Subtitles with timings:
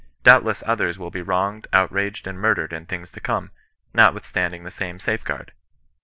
[0.23, 3.51] Doubt less others will be wronged, outraged, and murdered in time to come,
[3.93, 5.51] notwithstanding the same safeguard.